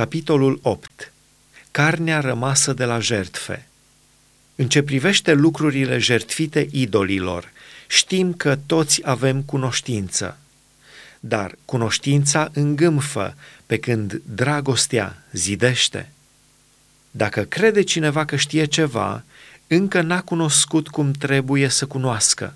Capitolul 0.00 0.58
8. 0.62 1.12
Carnea 1.70 2.20
rămasă 2.20 2.72
de 2.72 2.84
la 2.84 2.98
jertfe. 2.98 3.66
În 4.56 4.68
ce 4.68 4.82
privește 4.82 5.32
lucrurile 5.32 5.98
jertfite 5.98 6.68
idolilor, 6.70 7.52
știm 7.86 8.34
că 8.34 8.58
toți 8.66 9.00
avem 9.04 9.42
cunoștință. 9.42 10.38
Dar 11.20 11.54
cunoștința 11.64 12.50
îngâmfă, 12.52 13.34
pe 13.66 13.78
când 13.78 14.22
dragostea 14.34 15.22
zidește. 15.32 16.12
Dacă 17.10 17.42
crede 17.42 17.82
cineva 17.82 18.24
că 18.24 18.36
știe 18.36 18.64
ceva, 18.64 19.24
încă 19.66 20.00
n-a 20.00 20.22
cunoscut 20.22 20.88
cum 20.88 21.12
trebuie 21.12 21.68
să 21.68 21.86
cunoască. 21.86 22.54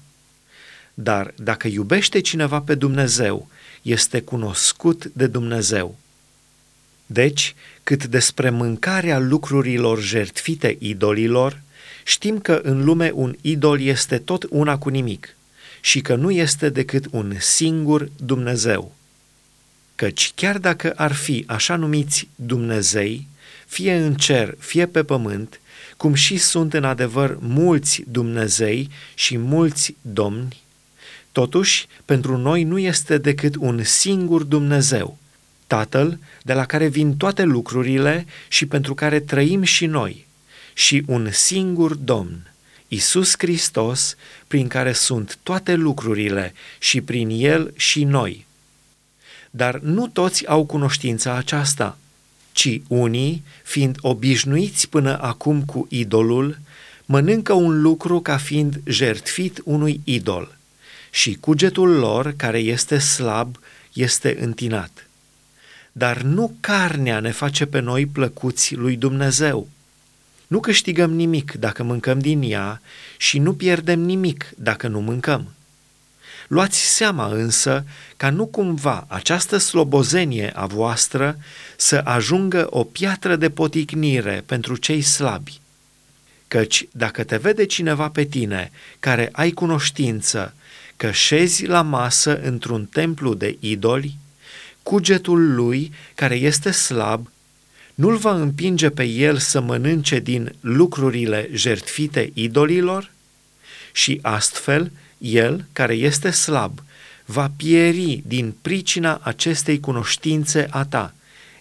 Dar 0.95 1.35
dacă 1.37 1.69
iubește 1.69 2.21
cineva 2.21 2.61
pe 2.61 2.75
Dumnezeu, 2.75 3.49
este 3.83 4.21
cunoscut 4.21 5.05
de 5.05 5.27
Dumnezeu. 5.27 5.99
Deci, 7.07 7.55
cât 7.83 8.07
despre 8.07 8.51
mâncarea 8.51 9.19
lucrurilor 9.19 10.01
jertfite 10.03 10.77
idolilor, 10.79 11.63
știm 12.05 12.39
că 12.39 12.61
în 12.63 12.85
lume 12.85 13.11
un 13.15 13.37
idol 13.41 13.81
este 13.81 14.19
tot 14.19 14.47
una 14.51 14.79
cu 14.79 14.89
nimic 14.89 15.37
și 15.81 16.01
că 16.01 16.15
nu 16.15 16.31
este 16.31 16.69
decât 16.69 17.05
un 17.11 17.35
singur 17.39 18.09
Dumnezeu. 18.17 18.95
Căci 19.95 20.33
chiar 20.35 20.59
dacă 20.59 20.93
ar 20.97 21.13
fi 21.13 21.45
așa 21.47 21.77
numiți 21.77 22.29
Dumnezei, 22.35 23.27
fie 23.67 23.95
în 23.95 24.15
cer, 24.15 24.55
fie 24.59 24.87
pe 24.87 25.05
pământ, 25.05 25.61
cum 25.97 26.15
și 26.15 26.37
sunt 26.37 26.75
în 26.75 26.85
adevăr 26.85 27.39
mulți 27.41 28.05
Dumnezei 28.09 28.91
și 29.15 29.39
mulți 29.39 29.95
domni, 30.01 30.63
totuși 31.33 31.87
pentru 32.05 32.37
noi 32.37 32.63
nu 32.63 32.79
este 32.79 33.19
decât 33.19 33.55
un 33.59 33.83
singur 33.85 34.43
Dumnezeu, 34.43 35.19
Tatăl, 35.67 36.19
de 36.43 36.53
la 36.53 36.65
care 36.65 36.87
vin 36.87 37.17
toate 37.17 37.43
lucrurile 37.43 38.27
și 38.49 38.67
pentru 38.67 38.95
care 38.95 39.21
trăim 39.21 39.63
și 39.63 39.87
noi, 39.87 40.27
și 40.73 41.03
un 41.07 41.29
singur 41.33 41.95
Domn, 41.95 42.53
Isus 42.89 43.35
Hristos, 43.39 44.17
prin 44.47 44.69
care 44.69 44.93
sunt 44.93 45.39
toate 45.43 45.75
lucrurile 45.75 46.55
și 46.79 47.01
prin 47.01 47.29
El 47.31 47.73
și 47.77 48.05
noi. 48.05 48.47
Dar 49.51 49.79
nu 49.79 50.09
toți 50.09 50.47
au 50.47 50.65
cunoștința 50.65 51.35
aceasta, 51.35 51.99
ci 52.53 52.81
unii, 52.89 53.43
fiind 53.63 53.97
obișnuiți 54.01 54.89
până 54.89 55.23
acum 55.23 55.65
cu 55.65 55.87
idolul, 55.91 56.59
mănâncă 57.05 57.53
un 57.53 57.81
lucru 57.81 58.21
ca 58.21 58.37
fiind 58.37 58.81
jertfit 58.85 59.61
unui 59.65 60.01
idol 60.05 60.57
și 61.11 61.37
cugetul 61.41 61.91
lor, 61.91 62.35
care 62.37 62.59
este 62.59 62.99
slab, 62.99 63.57
este 63.93 64.37
întinat. 64.41 65.04
Dar 65.97 66.23
nu 66.23 66.57
carnea 66.61 67.21
ne 67.21 67.31
face 67.31 67.67
pe 67.67 67.81
noi 67.81 68.07
plăcuți 68.07 68.75
lui 68.75 68.97
Dumnezeu. 68.97 69.69
Nu 70.47 70.61
câștigăm 70.61 71.11
nimic 71.11 71.53
dacă 71.53 71.83
mâncăm 71.83 72.19
din 72.19 72.43
ea 72.43 72.81
și 73.17 73.39
nu 73.39 73.55
pierdem 73.55 74.01
nimic 74.01 74.53
dacă 74.57 74.89
nu 74.89 75.01
mâncăm. 75.01 75.55
Luați 76.49 76.79
seama 76.79 77.27
însă 77.27 77.85
ca 78.17 78.31
nu 78.31 78.47
cumva 78.47 79.05
această 79.09 79.57
slobozenie 79.57 80.53
a 80.55 80.67
voastră 80.67 81.39
să 81.77 82.01
ajungă 82.05 82.67
o 82.71 82.85
piatră 82.85 83.37
de 83.37 83.51
poticnire 83.51 84.43
pentru 84.47 84.77
cei 84.77 85.03
slabi. 85.03 85.61
Căci 86.49 86.87
dacă 86.93 87.25
te 87.25 87.37
vede 87.37 87.65
cineva 87.65 88.09
pe 88.09 88.25
tine 88.25 88.71
care 89.01 89.29
ai 89.33 89.51
cunoștință 89.51 90.55
că 90.97 91.11
șezi 91.11 91.67
la 91.67 91.83
masă 91.83 92.41
într-un 92.41 92.85
templu 92.85 93.35
de 93.35 93.57
idoli, 93.61 94.17
cugetul 94.85 95.55
lui, 95.55 95.93
care 96.15 96.35
este 96.35 96.71
slab, 96.71 97.29
nu-l 97.95 98.17
va 98.17 98.35
împinge 98.35 98.91
pe 98.91 99.05
el 99.05 99.39
să 99.39 99.61
mănânce 99.61 100.19
din 100.19 100.55
lucrurile 100.61 101.49
jertfite 101.53 102.31
idolilor? 102.35 103.11
Și 103.93 104.19
astfel, 104.23 104.93
el, 105.19 105.65
care 105.73 105.95
este 105.95 106.31
slab, 106.31 106.83
va 107.25 107.53
pieri 107.57 108.23
din 108.27 108.55
pricina 108.63 109.21
acestei 109.23 109.81
cunoștințe 109.81 110.67
a 110.71 110.85
ta. 110.85 111.15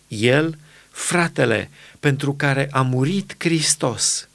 El, 0.07 0.57
fratele, 0.89 1.69
pentru 1.99 2.33
care 2.33 2.67
a 2.71 2.81
murit 2.81 3.35
Hristos. 3.37 4.27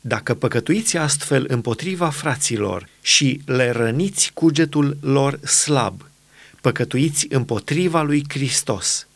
Dacă 0.00 0.34
păcătuiți 0.34 0.96
astfel 0.96 1.44
împotriva 1.48 2.10
fraților 2.10 2.88
și 3.00 3.40
le 3.44 3.70
răniți 3.70 4.30
cugetul 4.34 4.96
lor 5.00 5.46
slab, 5.46 6.07
păcătuiți 6.60 7.26
împotriva 7.30 8.02
lui 8.02 8.24
Hristos. 8.28 9.06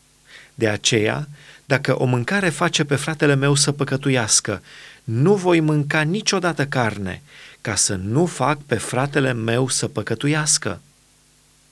De 0.54 0.68
aceea, 0.68 1.28
dacă 1.64 2.00
o 2.00 2.04
mâncare 2.04 2.48
face 2.48 2.84
pe 2.84 2.96
fratele 2.96 3.34
meu 3.34 3.54
să 3.54 3.72
păcătuiască, 3.72 4.62
nu 5.04 5.34
voi 5.34 5.60
mânca 5.60 6.00
niciodată 6.00 6.66
carne, 6.66 7.22
ca 7.60 7.74
să 7.74 7.94
nu 7.94 8.26
fac 8.26 8.58
pe 8.58 8.74
fratele 8.74 9.32
meu 9.32 9.68
să 9.68 9.88
păcătuiască. 9.88 10.80